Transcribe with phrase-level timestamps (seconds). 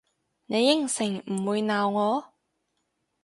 [0.47, 2.33] 你應承唔會鬧我？